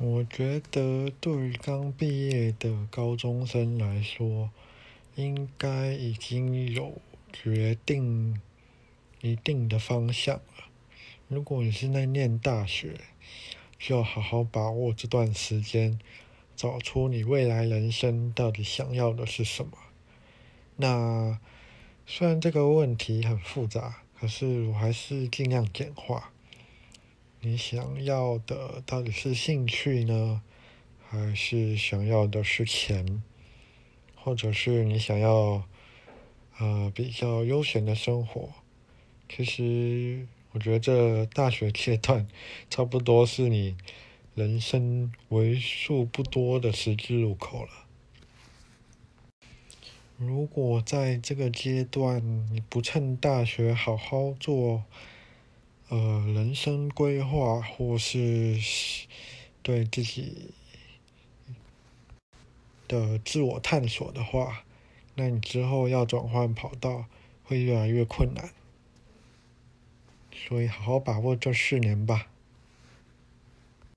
[0.00, 4.48] 我觉得对刚毕业的高中生来说，
[5.16, 7.00] 应该已经有
[7.32, 8.40] 决定
[9.20, 10.68] 一定的方向了。
[11.26, 12.94] 如果你是在念大学，
[13.76, 15.98] 就好好把握这段时间，
[16.54, 19.72] 找出你未来人生到底想要的是什么。
[20.76, 21.40] 那
[22.06, 26.30] 虽然这个问题很复杂，可是我还是尽量简化。
[27.40, 30.42] 你想要的到底是兴趣呢，
[31.08, 33.22] 还是想要的是钱，
[34.16, 35.62] 或者是你想要
[36.58, 38.50] 呃比较悠闲的生活？
[39.28, 42.26] 其实我觉得这大学阶段
[42.68, 43.76] 差不多是你
[44.34, 47.70] 人生为数不多的十字路口了。
[50.16, 54.82] 如果在这个阶段你不趁大学好好做，
[55.88, 58.58] 呃，人生规划或是
[59.62, 60.50] 对自己
[62.86, 64.64] 的自我探索的话，
[65.14, 67.06] 那你之后要转换跑道
[67.42, 68.50] 会越来越困难。
[70.30, 72.28] 所以好好把握这四年吧。